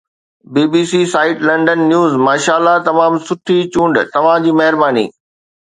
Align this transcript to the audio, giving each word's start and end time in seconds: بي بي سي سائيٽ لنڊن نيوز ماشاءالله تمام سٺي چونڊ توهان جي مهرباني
بي 0.53 0.63
بي 0.71 0.81
سي 0.91 1.01
سائيٽ 1.15 1.35
لنڊن 1.49 1.79
نيوز 1.91 2.11
ماشاءالله 2.27 2.75
تمام 2.89 3.21
سٺي 3.29 3.61
چونڊ 3.77 3.93
توهان 4.17 4.45
جي 4.49 4.59
مهرباني 4.59 5.09